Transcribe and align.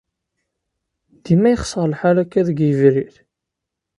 Dima 1.23 1.49
yexṣer 1.51 1.85
lḥal 1.93 2.17
akka 2.23 2.41
deg 2.47 2.57
Yebrir? 2.61 3.15